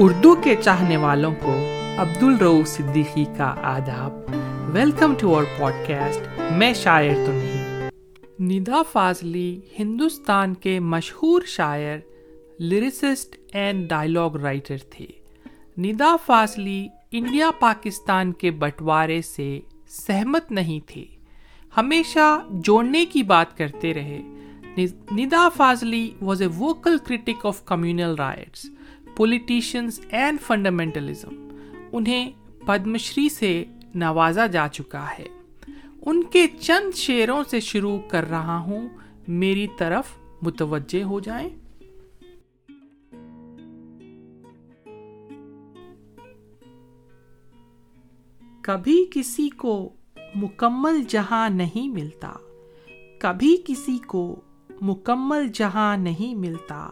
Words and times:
اردو 0.00 0.34
کے 0.34 0.56
چاہنے 0.64 0.96
والوں 0.96 1.34
کو 1.42 1.54
عبد 1.98 2.22
الرو 2.22 2.64
صدیقی 2.66 3.24
کا 3.36 3.54
آداب۔ 3.62 4.12
Welcome 4.74 5.14
to 5.18 5.34
our 5.34 5.44
pod 5.58 5.72
cost 5.88 6.40
میں 6.52 6.74
شاعر 6.74 7.14
تو 7.26 7.32
نہیں۔ 7.32 7.90
ندا 8.40 8.82
فاضلی، 8.92 9.60
ہندوستان 9.78 10.54
کے 10.54 10.80
مشہور 10.80 11.42
شاعر 11.46 11.98
لرسسٹ 12.60 13.36
اینڈ 13.52 13.88
ڈائلاگ 13.88 14.30
رائٹر 14.30 14.76
تھے۔ 14.90 15.06
ندا 15.78 16.16
فاضلی 16.26 16.88
انڈیا 17.12 17.50
پاکستان 17.60 18.32
کے 18.32 18.50
بٹوارے 18.50 19.22
سے 19.22 19.60
سہمت 19.88 20.52
نہیں 20.52 20.80
تھے۔ 20.86 21.04
ہمیشہ 21.76 22.42
جوڑنے 22.50 23.06
کی 23.06 23.22
بات 23.22 23.56
کرتے 23.56 23.94
رہے۔ 23.94 24.22
Nida 25.12 25.48
Fazli 25.56 26.10
was 26.22 26.42
a 26.42 26.48
vocal 26.58 26.96
critic 27.06 27.46
of 27.46 27.64
communal 27.64 28.14
rights 28.18 28.66
politicians 29.18 30.00
and 30.08 30.40
fundamentalism 30.40 31.48
انہیں 31.92 32.32
پدم 32.66 32.96
شری 32.96 33.28
سے 33.28 33.64
نوازا 33.94 34.46
جا 34.46 34.68
چکا 34.72 35.06
ہے۔ 35.18 35.26
ان 36.06 36.22
کے 36.22 36.46
چند 36.60 36.96
شعروں 36.96 37.42
سے 37.50 37.60
شروع 37.60 37.98
کر 38.08 38.28
رہا 38.28 38.58
ہوں۔ 38.58 38.88
میری 39.28 39.66
طرف 39.78 40.04
متوجہ 40.42 41.02
ہو 41.02 41.20
جائیں۔ 41.20 41.50
کبھی 48.62 49.06
کسی 49.10 49.48
کو 49.48 49.92
مکمل 50.34 51.02
جہاں 51.08 51.50
نہیں 51.50 51.88
ملتا۔ 51.88 52.32
کبھی 53.18 53.56
کسی 53.64 53.98
کو 53.98 54.40
مکمل 54.80 55.48
جہاں 55.54 55.96
نہیں 55.96 56.34
ملتا۔ 56.34 56.90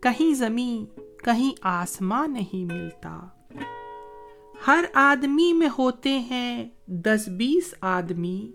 کہیں 0.00 0.34
زمین 0.34 0.84
کہیں 1.24 1.50
آسمان 1.62 2.32
نہیں 2.32 2.64
ملتا۔ 2.64 3.20
ہر 4.66 4.84
آدمی 4.94 5.52
میں 5.52 5.68
ہوتے 5.78 6.18
ہیں 6.18 6.68
دس 6.86 7.28
بیس 7.28 7.74
آدمی۔ 7.80 8.52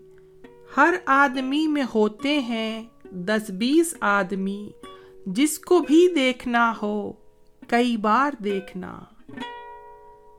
ہر 0.76 0.94
آدمی 1.06 1.66
میں 1.66 1.82
ہوتے 1.94 2.38
ہیں 2.38 2.84
دس 3.10 3.50
بیس 3.50 3.94
آدمی۔ 4.00 4.70
جس 5.26 5.58
کو 5.58 5.78
بھی 5.78 6.08
دیکھنا 6.14 6.74
ہو، 6.82 7.12
کئی 7.68 7.96
بار 7.96 8.42
دیکھنا۔ 8.42 9.00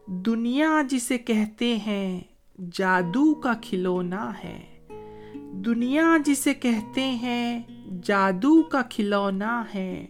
دنیا 0.08 0.82
جسے 0.90 1.18
کہتے 1.18 1.78
ہیں، 1.78 2.22
جادو 2.72 3.34
کا 3.34 3.54
کھلونا 3.62 4.32
ہے۔ 4.44 4.88
دنیا 5.54 6.18
جسے 6.26 6.54
کہتے 6.54 7.02
ہیں، 7.02 7.64
جادو 8.04 8.64
کا 8.64 8.82
کھلونا 8.82 9.64
ہے۔ 9.76 10.08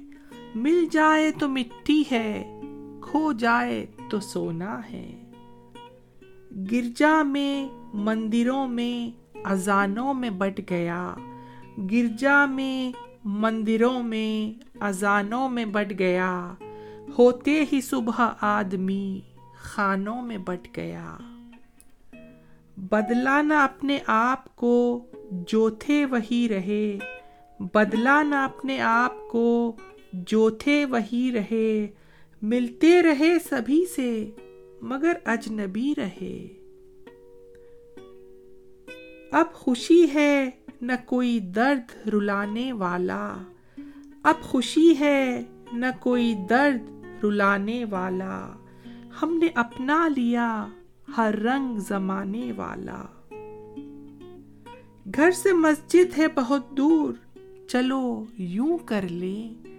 مل 0.56 0.86
جائے 0.92 1.32
تو 1.32 1.48
مٹی 1.48 2.04
ہے، 2.12 2.60
کھو 3.02 3.32
جائے 3.32 3.86
تو 4.10 4.20
سونا 4.20 4.82
ہے۔ 4.92 5.22
گرجا 6.72 7.24
میں، 7.24 7.70
مندروں 7.94 8.68
میں، 8.68 9.18
اذانوں 9.44 10.14
میں 10.14 10.30
بٹ 10.30 10.62
گیا۔ 10.70 11.16
گرجا 11.92 12.46
میں، 12.46 12.98
مندروں 13.24 14.04
میں، 14.04 14.64
اذانوں 14.80 15.50
میں 15.50 15.66
بٹ 15.66 16.00
گیا۔ 16.00 16.54
ہوتے 17.18 17.66
ہی 17.74 17.82
صبح 17.82 18.30
آدمی 18.42 19.22
خانوں 19.58 20.22
میں 20.22 20.38
بٹ 20.38 20.78
گیا۔ 20.78 21.18
بدلا 22.78 23.42
نہ 23.42 23.54
اپنے 23.54 24.00
آپ 24.08 24.56
کو 24.56 25.06
جو 25.32 25.70
تھے 25.70 26.06
وہی 26.06 26.48
رہے۔ 26.50 26.98
بدلا 27.74 28.22
نہ 28.22 28.36
اپنے 28.36 28.82
آپ 28.82 29.30
کو 29.32 29.76
جو 30.14 30.50
تھے 30.50 30.86
وہی 30.86 31.32
رہے، 31.32 31.88
ملتے 32.42 33.04
رہے 33.04 33.38
سبھی 33.50 33.86
سے، 33.96 34.30
مگر 34.82 35.14
اجنبی 35.26 35.94
رہے۔ 35.98 36.48
اب 39.32 39.54
خوشی 39.54 40.14
ہے 40.14 40.50
نہ 40.82 40.92
کوئی 41.06 41.40
درد 41.40 42.08
رلانے 42.08 42.74
والا۔ 42.74 43.38
اب 44.24 44.42
خوشی 44.42 45.00
ہے 45.00 45.44
نہ 45.74 45.86
کوئی 46.00 46.36
درد 46.50 47.06
رلانے 47.24 47.86
والا۔ 47.86 48.50
ہم 49.22 49.38
نے 49.38 49.48
اپنا 49.56 50.08
لیا 50.08 50.68
ہر 51.18 51.36
رنگ 51.40 51.78
زمانے 51.78 52.52
والا۔ 52.52 53.06
گھر 55.16 55.32
سے 55.32 55.54
مسجد 55.54 56.18
ہے 56.18 56.26
بہت 56.36 56.78
دور، 56.78 57.14
چلو 57.68 58.24
یوں 58.38 58.78
کر 58.78 59.06
لیں۔ 59.10 59.72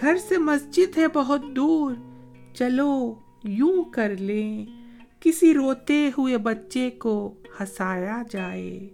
گھر 0.00 0.16
سے 0.28 0.38
مسجد 0.38 0.98
ہے 0.98 1.08
بہت 1.14 1.40
دور۔ 1.56 1.94
چلو، 2.54 3.14
یوں 3.44 3.84
کر 3.84 4.16
لیں۔ 4.16 4.66
کسی 5.20 5.54
روتے 5.54 6.10
ہوئے 6.18 6.38
بچے 6.38 6.90
کو 6.90 7.34
ہنسایا 7.60 8.22
جائے۔ 8.30 8.88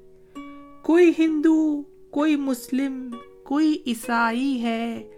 کوئی 0.82 1.12
ہندو، 1.18 1.82
کوئی 2.10 2.36
مسلم، 2.36 3.10
کوئی 3.44 3.82
عیسائی 3.86 4.62
ہے۔ 4.62 5.10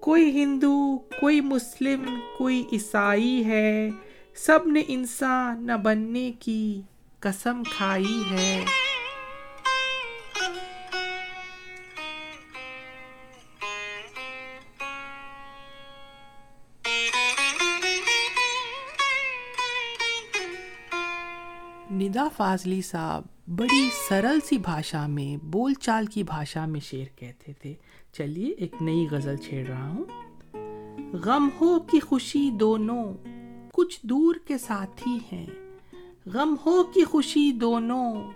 کوئی 0.00 0.42
ہندو، 0.42 0.98
کوئی 1.20 1.40
مسلم، 1.40 2.02
کوئی 2.38 2.64
عیسائی 2.72 3.44
ہے۔ 3.44 3.90
سب 4.34 4.58
نے 4.66 4.82
انسان 4.88 5.66
نہ 5.66 5.72
بننے 5.72 6.32
کی 6.40 6.80
قسم 7.20 7.62
کھائی 7.64 8.22
ہے۔ 8.30 8.64
ندا 21.96 22.28
فاضلی 22.36 22.82
صاحب 22.82 23.22
بڑی 23.48 23.88
سرل 24.08 24.38
سی 24.44 24.58
بھاشا 24.58 25.06
میں، 25.06 25.44
بول 25.44 25.74
چال 25.74 26.06
کی 26.06 26.22
بھاشا 26.22 26.66
میں 26.66 26.80
شعر 26.80 27.18
کہتے 27.18 27.52
تھے۔ 27.52 27.74
چلیے، 28.12 28.50
ایک 28.50 28.74
نئی 28.80 29.06
غزل 29.10 29.36
چھیڑ 29.36 29.66
رہا 29.66 29.88
ہوں۔ 29.88 30.04
غم 31.12 31.48
ہو 31.60 31.80
کی 31.80 32.00
خوشی 32.00 32.50
دونوں 32.50 33.14
کچھ 33.72 34.00
دور 34.02 34.34
کے 34.46 34.58
ساتھی 34.58 35.18
ہیں۔ 35.32 35.46
غم 36.26 36.54
ہو 36.66 36.82
کی 36.82 37.04
خوشی 37.04 37.52
دونوں 37.52 38.30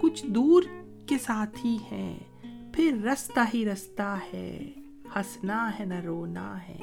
کچھ 0.00 0.26
دور 0.26 0.62
کے 1.06 1.18
ساتھی 1.18 1.78
ہیں۔ 1.90 2.18
پھر 2.72 2.98
رستہ 3.12 3.40
ہی 3.54 3.64
رستہ 3.64 4.16
ہے، 4.32 4.70
ہنسنا 5.16 5.70
ہے 5.80 5.84
نہ 5.84 6.00
رونا 6.00 6.58
ہے۔ 6.68 6.78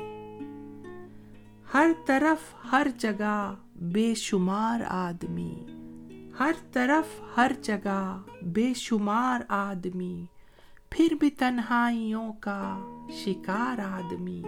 ہر 1.73 1.91
طرف، 2.05 2.65
ہر 2.71 2.88
جگہ 2.97 3.55
بے 3.75 4.13
شمار 4.15 4.81
آدمی۔ 4.88 5.63
ہر 6.39 6.51
طرف 6.71 7.21
ہر 7.38 7.51
جگہ 7.61 8.21
بے 8.41 8.73
شمار 8.75 9.41
آدمی، 9.47 10.25
پھر 10.89 11.07
بھی 11.19 11.29
تنہائیوں 11.29 12.33
کا 12.33 12.79
شکار 13.11 13.79
آدمی۔ 13.79 14.44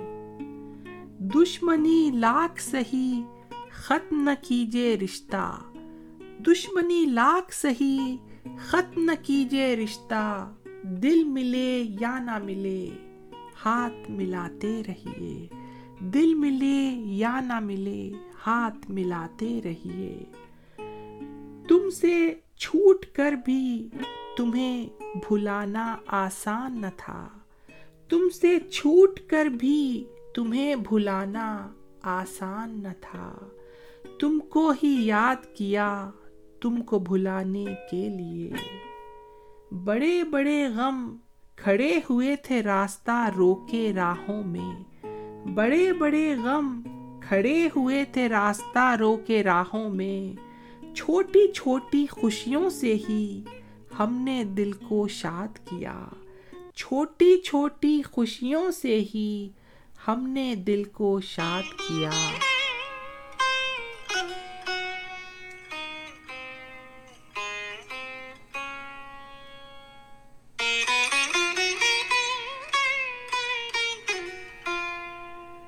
دشمنی 1.19 2.11
لاکھ 2.13 2.61
سہی 2.61 3.23
ختم 3.71 4.21
نہ 4.21 4.29
کیجے 4.47 4.97
رشتہ۔ 4.97 5.59
دشمنی 6.39 7.05
لاکھ 7.05 7.53
سہی 7.53 8.17
ختم 8.57 9.03
نہ 9.03 9.11
کیجے 9.23 9.75
رشتہ۔ 9.75 10.53
دل 10.83 11.23
ملے 11.23 11.83
یا 12.01 12.19
نہ 12.19 12.37
ملے، 12.43 12.89
ہاتھ 13.65 14.11
ملاتے 14.11 14.81
رہیے۔ 14.87 15.47
دل 15.99 16.33
ملے 16.33 17.01
یا 17.05 17.39
نہ 17.39 17.59
ملے، 17.59 18.11
ہاتھ 18.47 18.91
ملاتے 18.91 19.61
رہیے۔ 19.65 20.23
تم 21.67 21.89
سے 21.89 22.33
چھوٹ 22.57 23.05
کر 23.05 23.31
بھی 23.45 23.89
تمہیں 24.37 24.89
بھلانا 25.15 25.95
آسان 26.07 26.81
نہ 26.81 26.87
تھا۔ 26.97 27.27
تم 28.09 28.29
سے 28.41 28.59
چھوٹ 28.59 29.19
کر 29.19 29.45
بھی 29.45 30.05
تمہیں 30.35 30.75
بھلانا 30.75 31.69
آسان 32.01 32.83
نہ 32.83 32.87
تھا۔ 33.01 33.33
تم 34.19 34.39
کو 34.39 34.73
ہی 34.83 35.05
یاد 35.05 35.55
کیا 35.55 36.11
تم 36.61 36.81
کو 36.81 36.99
بھلانے 36.99 37.65
کے 37.91 38.09
لیے۔ 38.09 38.51
بڑے 39.83 40.23
بڑے 40.23 40.67
غم 40.67 41.15
کھڑے 41.55 41.99
ہوئے 42.09 42.35
تھے 42.35 42.63
راستہ 42.63 43.29
روکے 43.37 43.93
راہوں 43.93 44.43
میں۔ 44.43 45.05
بڑے 45.47 45.93
بڑے 45.93 46.35
غم 46.43 46.81
کھڑے 47.27 47.69
ہوئے 47.75 48.05
تھے 48.05 48.29
راستہ 48.29 48.95
روکے 48.95 49.43
راہوں 49.43 49.89
میں۔ 49.89 50.44
چھوٹی 50.95 51.51
چھوٹی 51.51 52.05
خوشیوں 52.11 52.69
سے 52.69 52.95
ہی 53.09 53.41
ہم 53.99 54.13
نے 54.13 54.43
دل 54.43 54.71
کو 54.71 55.07
شاد 55.07 55.65
کیا۔ 55.65 56.05
چھوٹی 56.75 57.41
چھوٹی 57.41 58.01
خوشیوں 58.11 58.71
سے 58.71 59.03
ہی 59.15 59.49
ہم 60.07 60.29
نے 60.29 60.55
دل 60.55 60.83
کو 60.83 61.21
شاد 61.21 61.63
کیا۔ 61.79 62.09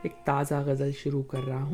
ایک 0.01 0.13
تازہ 0.25 0.55
غزل 0.55 0.91
شروع 0.91 1.23
کر 1.23 1.43
رہا 1.47 1.63
ہوں۔ 1.63 1.73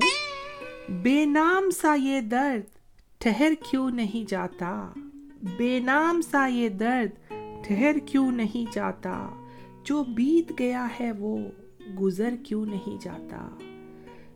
بے 0.89 1.25
نام 1.25 1.69
سا 1.69 1.95
یہ 1.95 2.21
درد 2.21 2.82
ٹھہر 3.23 3.53
کیوں 3.69 3.91
نہیں 3.91 4.29
جاتا؟ 4.29 4.89
بے 5.57 5.79
نام 5.79 6.21
سا 6.21 6.47
یہ 6.47 6.69
درد 6.69 7.33
ٹھہر 7.67 7.95
کیوں 8.05 8.31
نہیں 8.31 8.71
جاتا؟ 8.73 9.29
جو 9.83 10.03
بیت 10.03 10.59
گیا 10.59 10.87
ہے 10.99 11.11
وہ 11.11 11.37
گزر 12.01 12.29
کیوں 12.43 12.65
نہیں 12.65 13.03
جاتا؟ 13.03 13.49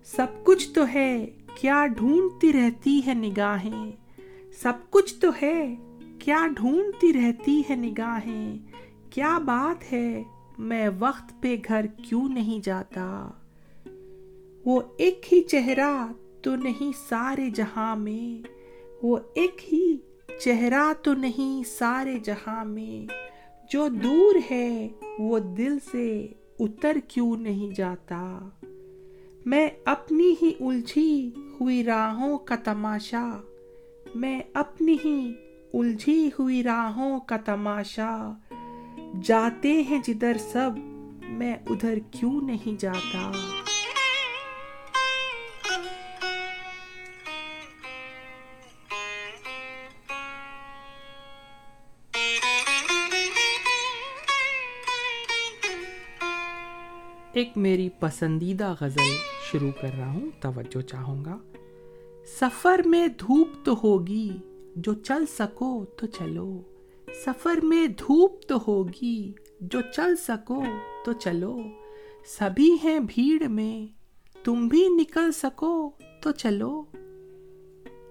سب 0.06 0.26
کچھ 0.44 0.74
تو 0.74 0.88
ہے، 0.94 1.26
کیا 1.56 1.88
ڈھونڈتی 1.88 2.54
رہتی 2.54 3.02
ہے 3.08 3.14
نگاہیں؟ 3.14 3.92
سب 4.62 4.74
کچھ 4.90 5.16
تو 5.16 5.30
ہے، 5.42 5.76
کیا 6.20 6.48
ڈھونڈتی 6.56 7.14
رہتی 7.14 7.62
ہے 7.70 7.76
نگاہیں؟ 7.76 8.58
کیا 9.10 9.38
بات 9.38 9.94
ہے، 9.94 10.24
میں 10.58 10.90
وقت 11.00 11.42
پہ 11.42 11.56
گھر 11.68 11.86
کیوں 11.88 12.30
نہیں 12.30 12.66
جاتا؟ 12.66 13.30
وہ 14.66 14.82
ایک 14.98 15.26
ہی 15.32 15.42
چہرہ 15.42 16.08
تو 16.42 16.56
نہیں 16.56 16.92
سارے 17.10 17.50
جہاں 17.50 17.96
میں۔ 17.96 18.57
وہ 19.04 19.18
ایک 19.34 19.74
ہی 19.74 19.98
چہرہ 20.40 20.94
تو 21.04 21.14
نہیں 21.14 21.64
سارے 21.68 22.20
جہاں 22.24 22.66
میں۔ 22.66 23.12
جو 23.72 23.88
دور 23.88 24.36
ہے 24.52 24.88
وہ 25.20 25.40
دل 25.40 25.78
سے 25.92 26.28
اتر 26.60 26.98
کیوں 27.08 27.38
نہیں 27.38 27.76
جاتا۔ 27.76 28.50
میں 29.46 29.70
اپنی 29.86 30.36
ہی 30.42 30.54
الجھی 30.60 31.32
ہوئی 31.62 31.84
راہوں 31.84 32.38
کا 32.38 32.56
تماشا۔ 32.56 33.42
میں 34.16 34.42
اپنی 34.54 34.98
ہی 35.06 35.34
الجھی 35.74 36.30
ہوئی 36.40 36.64
راہوں 36.64 37.20
کا 37.20 37.38
تماشا۔ 37.38 38.34
جاتے 39.24 39.74
ہیں 39.74 40.02
جدھر 40.08 40.38
سب، 40.38 40.72
میں 41.30 41.56
ادھر 41.70 42.00
کیوں 42.12 42.42
نہیں 42.42 42.82
جاتا۔ 42.82 43.32
ایک 57.38 57.58
میری 57.58 57.90
پسندیدہ 57.90 58.76
غزل 58.82 59.16
شروع 59.52 59.72
کر 59.82 59.90
رہا 59.98 60.12
ہوں، 60.12 60.30
توجہ 60.42 60.82
چاہوں 60.82 61.26
گا۔ 61.26 61.38
سفر 62.40 62.82
میں 62.86 63.08
دھوپ 63.08 63.48
تو 63.64 63.76
ہوگی، 63.84 64.30
جو 64.76 64.94
چل 64.94 65.26
سکو 65.26 65.86
تو 65.86 66.08
چلو۔ 66.08 66.62
سفر 67.26 67.60
میں 67.64 67.88
دھوپ 67.88 68.48
تو 68.48 68.58
ہوگی، 68.68 69.34
جو 69.62 69.82
چل 69.96 70.16
سکو 70.16 70.64
تو 71.06 71.14
چلو۔ 71.14 71.60
سبھی 72.26 72.78
ہیں 72.84 73.00
بھیڑ 73.00 73.48
میں، 73.48 73.94
تم 74.44 74.68
بھی 74.68 74.88
نکل 74.90 75.32
سکو 75.32 75.92
تو 76.22 76.32
چلو۔ 76.32 76.84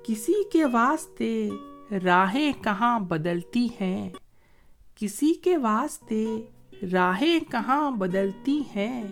کسی 0.04 0.44
کے 0.52 0.64
واسطے 0.64 1.50
راہیں 2.04 2.52
کہاں 2.64 3.00
بدلتی 3.00 3.68
ہیں؟ 3.80 4.10
کسی 4.96 5.34
کے 5.34 5.56
واسطے 5.56 6.26
راہیں 6.92 7.40
کہاں 7.50 7.90
بدلتی 7.90 8.62
ہیں؟ 8.76 9.04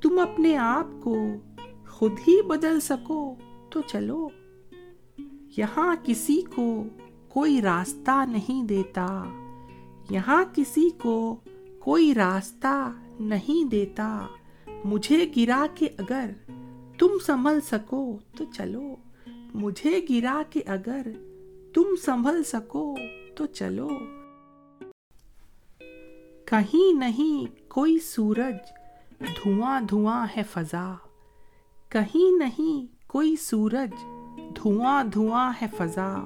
تم 0.00 0.18
اپنے 0.18 0.56
آپ 0.56 0.86
کو 1.02 1.16
خود 1.88 2.12
ہی 2.28 2.42
بدل 2.42 2.80
سکو 2.80 3.34
تو 3.70 3.80
چلو۔ 3.80 4.28
یہاں 5.56 5.96
کسی 6.02 6.42
کو 6.54 6.84
کوئی 7.28 7.62
راستہ 7.62 8.24
نہیں 8.28 8.64
دیتا۔ 8.64 9.24
یہاں 10.10 10.44
کسی 10.54 10.90
کو 10.90 11.36
کوئی 11.78 12.14
راستہ 12.14 12.92
نہیں 13.20 13.68
دیتا۔ 13.68 14.26
مجھے 14.84 15.32
گرا 15.36 15.66
کے 15.74 15.88
اگر 15.98 16.30
تم 16.98 17.08
سنبھل 17.26 17.60
سکو 17.60 18.18
تو 18.36 18.44
چلو۔ 18.44 18.96
مجھے 19.54 20.00
گرا 20.10 20.42
کے 20.50 20.60
اگر 20.66 21.02
تم 21.74 21.96
سنبھل 22.04 22.42
سکو 22.44 22.96
تو 23.34 23.46
چلو۔ 23.46 23.88
کہیں 26.54 26.98
نہیں 26.98 27.70
کوئی 27.70 27.98
سورج، 27.98 28.54
دھواں 29.20 29.80
دھواں 29.80 30.26
ہے 30.36 30.42
فضا۔ 30.50 30.94
کہیں 31.88 32.38
نہیں 32.38 33.08
کوئی 33.08 33.36
سورج، 33.36 33.90
دھواں 34.56 35.04
دھواں 35.04 35.52
ہے 35.62 35.66
فضا۔ 35.76 36.24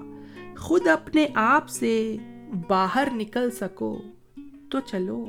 خود 0.59 0.87
اپنے 0.87 1.27
آپ 1.35 1.69
سے 1.69 2.17
باہر 2.69 3.09
نکل 3.13 3.51
سکو 3.51 3.99
تو 4.71 4.81
چلو۔ 4.81 5.27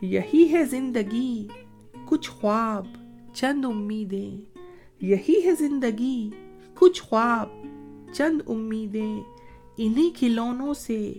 یہی 0.00 0.52
ہے 0.52 0.64
زندگی، 0.64 1.48
کچھ 2.04 2.30
خواب، 2.30 2.86
چند 3.34 3.64
امیدیں۔ 3.64 4.58
یہی 5.00 5.40
ہے 5.44 5.54
زندگی، 5.58 6.30
کچھ 6.74 7.02
خواب، 7.02 7.48
چند 8.12 8.40
امیدیں۔ 8.48 9.20
انہیں 9.76 10.18
کھلونوں 10.18 10.74
سے 10.74 11.12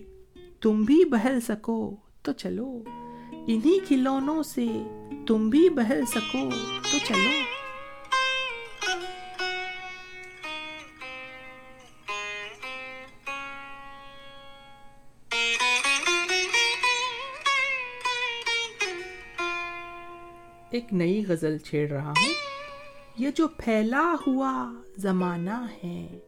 تم 0.61 0.83
بھی 0.83 1.05
بہل 1.05 1.39
سکو۔ 1.39 1.95
تو 2.29 2.33
چلو۔ 2.33 2.83
انہی 3.31 3.79
کھلونوں 3.87 4.43
سے 4.43 4.67
تم 5.27 5.49
بھی 5.49 5.69
بہل 5.69 6.05
سکو 6.05 6.49
تو 6.91 6.97
چلو۔ 7.07 7.29
ایک 20.69 20.93
نئی 20.93 21.25
غزل 21.27 21.57
چھیڑ 21.57 21.91
رہا 21.91 22.09
ہوں۔ 22.09 22.33
یہ 23.17 23.31
جو 23.35 23.47
پھیلا 23.47 24.15
ہوا 24.27 24.73
زمانہ 24.97 25.65
ہے، 25.83 26.19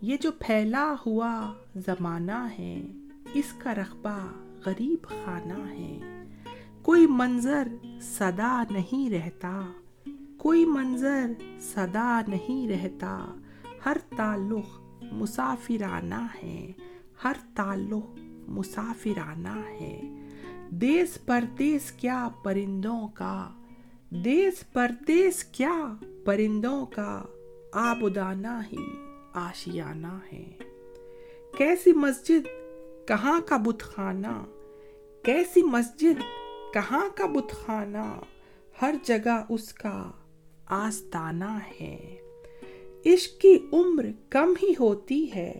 یہ 0.00 0.16
جو 0.16 0.32
پھیلا 0.32 0.94
ہوا 1.06 1.52
زمانہ 1.76 2.46
ہے، 2.58 2.82
اس 3.34 3.52
کا 3.58 3.74
رقبہ 3.74 4.18
غریب 4.66 5.06
خانہ 5.08 5.70
ہے۔ 5.70 6.24
کوئی 6.82 7.06
منظر 7.06 7.68
صدا 8.00 8.62
نہیں 8.70 9.10
رہتا۔ 9.10 9.72
کوئی 10.36 10.64
منظر 10.64 11.26
صدا 11.60 12.20
نہیں 12.28 12.68
رہتا۔ 12.68 13.34
ہر 13.86 13.96
تعلق 14.16 14.80
مسافرانہ 15.12 16.26
ہے۔ 16.42 16.72
ہر 17.24 17.32
تعلق 17.54 18.06
مسافرانہ 18.48 19.58
ہے۔ 19.80 20.00
دیس 20.70 21.18
پردیس 21.26 21.92
کیا 21.92 22.28
پرندوں 22.42 23.08
کا۔ 23.08 23.50
دیس 24.10 24.72
پردیس 24.72 25.44
کیا 25.44 25.94
پرندوں 26.24 26.86
کا۔ 26.86 27.24
آبدانہ 27.72 28.60
ہی 28.72 28.86
آشیانہ 29.34 30.18
ہے۔ 30.32 30.52
کیسی 31.58 31.92
مسجد 31.92 32.46
کہاں 33.10 33.40
کا 33.46 33.56
بت 33.56 33.80
خانہ 33.80 34.44
کیسی 35.24 35.62
مسجد 35.62 36.20
کہاں 36.74 37.08
کا 37.14 37.26
بت 37.26 37.52
خانہ 37.52 38.20
ہر 38.82 38.94
جگہ 39.02 39.44
اس 39.48 39.72
کا 39.72 40.10
آستانہ 40.66 41.58
ہے۔ 41.80 42.16
عشق 43.06 43.40
کی 43.40 43.58
عمر 43.72 44.06
کم 44.30 44.54
ہی 44.62 44.72
ہوتی 44.80 45.34
ہے۔ 45.34 45.52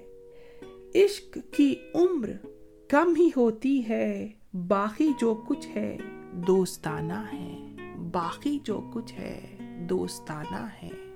عشق 0.94 1.38
کی 1.56 1.74
عمر 1.94 2.30
کم 2.88 3.14
ہی 3.18 3.30
ہوتی 3.36 3.88
ہے۔ 3.88 4.28
باقی 4.52 5.08
جو 5.18 5.34
کچھ 5.48 5.68
ہے 5.68 5.96
دوستانہ 6.32 7.22
ہے۔ 7.32 7.76
باقی 8.12 8.58
جو 8.64 8.80
کچھ 8.94 9.12
ہے 9.12 9.56
دوستانہ 9.88 10.66
ہے۔ 10.82 11.09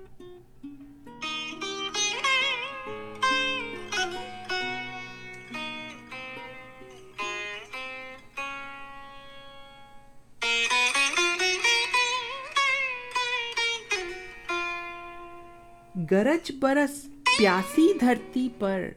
گرج 16.11 16.51
برس 16.59 17.05
پیاسی 17.37 17.93
دھرتی 18.01 18.49
پر، 18.59 18.89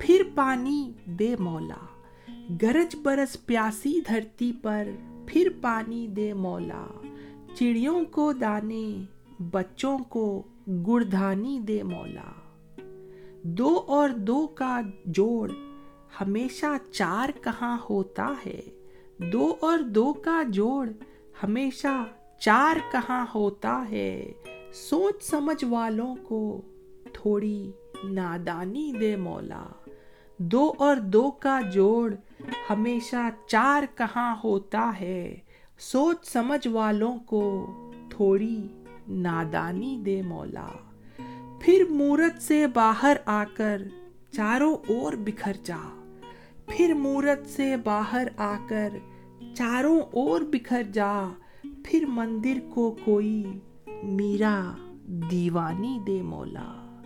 پھر 0.00 0.22
پانی 0.34 0.92
دے 1.04 1.36
مولا۔ 1.38 1.86
گرج 2.62 2.96
برس 3.02 3.46
پیاسی 3.46 4.00
دھرتی 4.08 4.52
پر، 4.62 4.88
پھر 5.26 5.48
پانی 5.60 6.06
دے 6.06 6.32
مولا۔ 6.32 6.86
چڑیوں 7.54 8.04
کو 8.04 8.32
دانے، 8.32 9.00
بچوں 9.50 9.98
کو 9.98 10.42
گڑدھانی 10.68 11.60
دے 11.60 11.82
مولا۔ 11.82 12.32
دو 13.42 13.84
اور 13.86 14.08
دو 14.08 14.46
کا 14.46 14.80
جوڑ 15.04 15.50
ہمیشہ 16.20 16.92
چار 16.92 17.28
کہاں 17.44 17.78
ہوتا 17.90 18.34
ہے؟ 18.46 18.60
دو 19.32 19.54
اور 19.60 19.78
دو 19.78 20.12
کا 20.12 20.42
جوڑ 20.48 20.88
ہمیشہ 21.42 22.04
چار 22.40 22.76
کہاں 22.92 23.26
ہوتا 23.34 23.84
ہے؟ 23.90 24.32
سوچ 24.72 25.22
سمجھ 25.22 25.64
والوں 25.64 26.16
کو 26.22 26.60
تھوڑی 27.12 27.70
نادانی 28.04 28.92
دے 29.00 29.16
مولا۔ 29.16 29.66
دو 30.36 30.72
اور 30.78 30.96
دو 30.96 31.30
کا 31.30 31.60
جوڑ 31.60 32.14
ہمیشہ 32.70 33.28
چار 33.46 33.82
کہاں 33.94 34.36
ہوتا 34.44 34.92
ہے؟ 35.00 35.36
سوچ 35.78 36.16
سمجھ 36.24 36.68
والوں 36.68 37.18
کو 37.18 37.66
تھوڑی 38.10 38.66
نادانی 39.08 40.02
دے 40.06 40.22
مولا۔ 40.22 40.68
پھر 41.60 41.84
مورت 41.90 42.42
سے 42.42 42.66
باہر 42.66 43.16
آ 43.26 43.44
کر 43.54 43.82
چاروں 44.32 44.74
اور 44.74 45.12
بکھر 45.12 45.52
جا۔ 45.64 46.10
پھر 46.66 46.94
مورت 46.94 47.46
سے 47.46 47.76
باہر 47.76 48.28
آ 48.36 48.56
کر 48.68 48.88
چاروں 49.54 50.00
اور 50.00 50.40
بکھر 50.40 50.82
جا۔ 50.82 51.28
پھر 51.84 52.04
مندر 52.08 52.58
کو 52.74 52.96
کوئی 53.04 53.44
میرا 54.02 54.72
دیوانی 55.30 55.98
دے 56.06 56.22
مولا، 56.22 57.00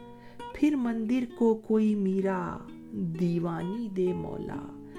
پھر 0.54 0.74
مندر 0.76 1.24
کو 1.38 1.54
کوئی 1.54 1.94
میرا 1.94 2.58
دیوانی 2.92 3.88
دے 3.88 4.12
مولا۔ 4.12 4.90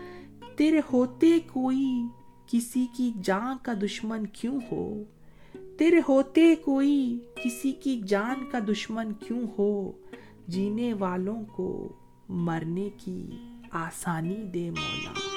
تیرے 0.56 0.82
ہوتے 0.94 1.40
کوئی 1.40 2.02
کسی 2.48 2.86
کی 2.96 3.12
جان 3.24 3.58
کا 3.62 3.74
دشمن 3.74 4.28
کیوں 4.28 4.60
ہو؟ 4.72 5.04
تیرے 5.78 6.02
ہوتے 6.10 6.56
کوئی 6.56 7.20
کسی 7.44 7.72
کی 7.72 8.02
جان 8.08 8.46
کا 8.52 8.60
دشمن 8.60 9.14
کیوں 9.14 9.48
ہو؟ 9.60 9.92
جینے 10.48 10.94
والوں 10.94 11.44
کو 11.46 11.94
مرنے 12.30 12.90
کی 12.98 13.30
آسانی 13.72 14.44
دے 14.44 14.70
مولا۔ 14.70 15.33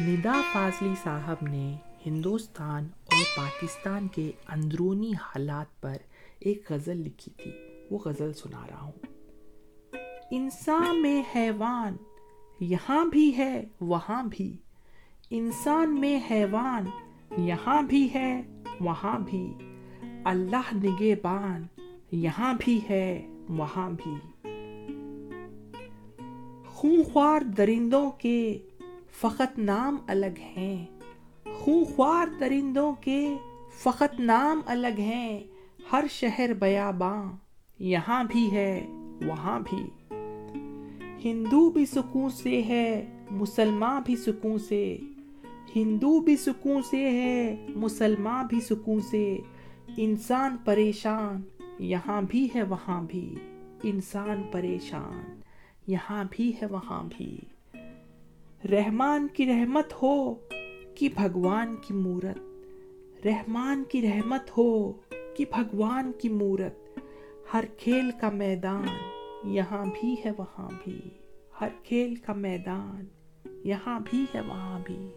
ندا 0.00 0.40
فاضلی 0.52 0.94
صاحب 1.02 1.36
نے 1.42 1.76
ہندوستان 2.06 2.88
اور 2.94 3.22
پاکستان 3.36 4.08
کے 4.08 4.30
اندرونی 4.48 5.12
حالات 5.12 5.80
پر 5.80 5.96
ایک 6.38 6.72
غزل 6.72 6.96
لکھی 6.96 7.32
تھی۔ 7.36 7.52
وہ 7.90 7.98
غزل 7.98 8.32
سنا 8.32 8.66
رہا 8.70 8.82
ہوں۔ 8.82 8.92
انسان 10.30 11.02
میں 11.02 11.22
حیوان 11.34 11.96
یہاں 12.60 13.04
بھی 13.04 13.36
ہے، 13.36 13.64
وہاں 13.80 14.22
بھی۔ 14.30 14.56
انسان 15.30 16.00
میں 16.00 16.20
حیوان 16.30 16.84
یہاں 17.42 17.82
بھی 17.82 18.08
ہے، 18.14 18.42
وہاں 18.80 19.18
بھی۔ 19.18 19.54
اللہ 20.24 20.74
نگے 20.74 21.14
بان 21.22 21.66
یہاں 22.12 22.54
بھی 22.58 22.80
ہے، 22.90 23.26
وہاں 23.48 23.90
بھی۔ 23.90 24.46
خونخوار 26.66 27.40
درندوں 27.40 28.10
کے 28.10 28.58
فقط 29.20 29.58
نام 29.58 29.96
الگ 30.06 30.38
ہیں۔ 30.38 30.86
خونخوار 31.54 32.26
درندوں 32.40 32.92
کے 32.92 33.36
فقط 33.82 34.20
نام 34.20 34.60
الگ 34.66 34.98
ہیں۔ 34.98 35.40
ہر 35.92 36.04
شہر 36.10 36.54
بیاباں، 36.54 37.32
یہاں 37.78 38.24
بھی 38.24 38.52
ہے، 38.52 38.86
وہاں 39.26 39.60
بھی۔ 39.60 39.84
ہندو 41.24 41.70
بھی 41.70 41.86
سکون 41.86 42.30
سے 42.30 42.62
ہے، 42.62 43.06
مسلمان 43.30 44.02
بھی 44.06 44.16
سکون 44.16 44.58
سے۔ 44.58 44.98
ہندو 45.76 46.20
بھی 46.20 46.36
سکون 46.36 46.82
سے 46.82 47.10
ہے، 47.10 47.66
مسلمان 47.68 48.46
بھی 48.46 48.60
سکون 48.60 49.00
سے۔ 49.00 49.38
انسان 49.96 50.56
پریشان، 50.64 51.42
یہاں 51.78 52.22
بھی 52.22 52.48
ہے، 52.54 52.62
وہاں 52.62 53.02
بھی۔ 53.02 53.34
انسان 53.82 54.42
پریشان، 54.52 55.40
یہاں 55.86 56.24
بھی 56.30 56.52
ہے، 56.62 56.66
وہاں 56.66 57.02
بھی۔ 57.16 57.38
رحمان 58.70 59.28
کی 59.28 59.46
رحمت 59.46 59.92
ہو 60.02 60.34
کہ 60.94 61.08
بھگوان 61.14 61.76
کی 61.76 61.94
مورت۔ 61.94 62.38
رحمان 63.26 63.84
کی 63.88 64.02
رحمت 64.02 64.58
ہو 64.58 64.92
کہ 65.36 65.44
بھگوان 65.50 66.12
کی 66.12 66.28
مورت۔ 66.28 66.98
ہر 67.54 67.64
کھیل 67.78 68.10
کا 68.20 68.30
میدان 68.30 68.86
یہاں 69.44 69.84
بھی 69.84 70.16
ہے، 70.24 70.30
وہاں 70.38 70.70
بھی۔ 70.84 71.00
ہر 71.60 71.68
کھیل 71.84 72.14
کا 72.14 72.32
میدان 72.32 73.04
یہاں 73.64 74.00
بھی 74.10 74.24
ہے، 74.34 74.40
وہاں 74.40 74.80
بھی۔ 74.84 75.10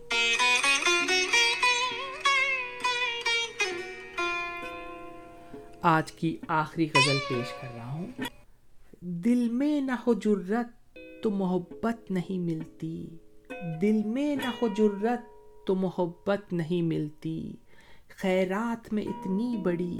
آج 5.81 6.11
کی 6.11 6.37
آخری 6.47 6.85
غزل 6.85 7.17
پیش 7.29 7.53
کر 7.61 7.67
رہا 7.75 7.91
ہوں۔ 7.91 8.07
دل 9.01 9.49
میں 9.49 9.81
نہ 9.81 9.91
ہو 9.91 10.13
جرت 10.13 10.97
تو 11.23 11.29
محبت 11.29 12.11
نہیں 12.11 12.39
ملتی۔ 12.39 13.07
دل 13.81 14.01
میں 14.05 14.35
نہ 14.35 14.51
ہو 14.61 14.67
جرت 14.67 15.21
تو 15.67 15.75
محبت 15.75 16.53
نہیں 16.53 16.81
ملتی۔ 16.81 17.53
خیرات 18.09 18.93
میں 18.93 19.03
اتنی 19.03 19.57
بڑی 19.63 19.97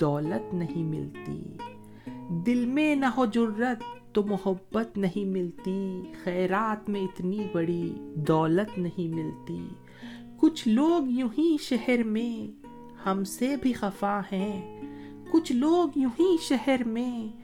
دولت 0.00 0.54
نہیں 0.54 0.84
ملتی۔ 0.84 1.56
دل 2.46 2.66
میں 2.66 2.94
نہ 2.94 3.06
ہو 3.06 3.26
جرت 3.26 4.14
تو 4.14 4.22
محبت 4.22 4.98
نہیں 4.98 5.24
ملتی۔ 5.24 6.02
خیرات 6.24 6.88
میں 6.88 7.00
اتنی 7.00 7.46
بڑی 7.52 7.94
دولت 8.14 8.78
نہیں 8.78 9.14
ملتی۔ 9.14 9.68
کچھ 10.36 10.68
لوگ 10.68 11.02
یوں 11.08 11.28
ہی 11.38 11.56
شہر 11.60 12.02
میں 12.02 12.64
ہم 13.08 13.24
سے 13.24 13.56
بھی 13.62 13.72
خفا 13.72 14.20
ہیں۔ 14.20 14.80
کچھ 15.30 15.52
لوگ 15.52 15.98
یوں 15.98 16.10
ہی 16.18 16.36
شہر 16.40 16.84
میں 16.84 17.40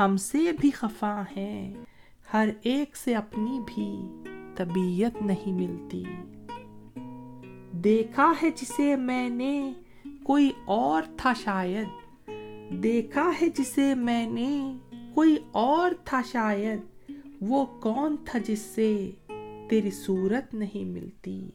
ہم 0.00 0.16
سے 0.16 0.52
بھی 0.60 0.70
خفا 0.70 1.22
ہیں۔ 1.36 1.74
ہر 2.32 2.48
ایک 2.62 2.96
سے 2.96 3.14
اپنی 3.14 3.60
بھی 3.66 3.96
طبیعت 4.56 5.22
نہیں 5.22 5.52
ملتی۔ 5.52 6.04
دیکھا 7.72 8.32
ہے 8.42 8.50
جسے 8.50 8.96
میں 8.96 9.28
نے 9.28 9.72
کوئی 10.22 10.50
اور 10.64 11.02
تھا 11.16 11.32
شاید۔ 11.32 11.86
دیکھا 12.82 13.30
ہے 13.42 13.48
جسے 13.48 13.94
میں 13.94 14.30
نے 14.30 14.76
کوئی 15.14 15.36
اور 15.52 15.90
تھا 16.04 16.20
شاید۔ 16.32 16.80
وہ 17.40 17.64
کون 17.64 18.16
تھا 18.24 18.38
جس 18.38 18.58
سے 18.58 19.10
تیری 19.70 19.90
صورت 19.90 20.54
نہیں 20.54 20.84
ملتی۔ 20.84 21.50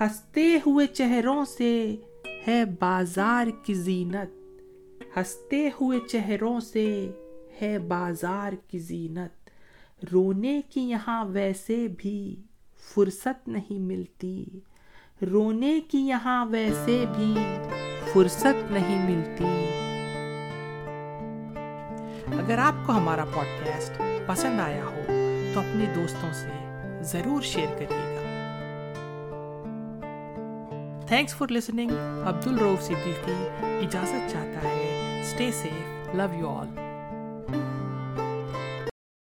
ہنستے 0.00 0.58
ہوئے 0.66 0.86
چہروں 0.86 1.44
سے 1.44 1.96
ہے 2.48 2.64
بازار 2.80 3.46
کی 3.64 3.74
زینت۔ 3.74 4.60
ہنستے 5.16 5.68
ہوئے 5.80 6.00
چہروں 6.08 6.60
سے 6.60 7.10
ہے 7.62 7.78
بازار 7.78 8.52
کی 8.68 8.78
زینت۔ 8.78 9.43
رونے 10.12 10.60
کی 10.70 10.80
یہاں 10.80 11.24
ویسے 11.24 11.88
بھی 11.98 12.42
فرصت 12.94 13.48
نہیں 13.48 13.78
ملتی۔ 13.78 14.44
رونے 15.32 15.80
کی 15.80 15.98
یہاں 15.98 16.46
ویسے 16.46 17.04
بھی 17.16 17.34
فرصت 18.12 18.70
نہیں 18.70 19.10
ملتی۔ 19.10 19.66
اگر 22.38 22.58
آپ 22.58 22.74
کو 22.86 22.92
ہمارا 22.92 23.24
پوڈ 23.24 23.64
کاسٹ 23.64 24.02
پسند 24.26 24.60
آیا 24.60 24.84
ہو، 24.84 25.00
تو 25.54 25.60
اپنے 25.60 25.84
دوستوں 25.94 26.32
سے 26.32 26.48
ضرور 27.02 27.42
شیئر 27.42 27.68
کریے 27.74 27.86
گا۔ 27.88 28.20
تھینکس 31.08 31.34
فار 31.34 31.52
لسننگ 31.52 31.90
عبد 32.24 32.46
الروف 32.46 32.82
صدیقی 32.82 33.48
اجازت 33.62 34.32
چاہتا 34.32 34.68
ہے 34.68 35.20
stay 35.20 35.50
safe 35.52 36.14
love 36.14 36.38
you 36.38 36.48
all 36.48 36.83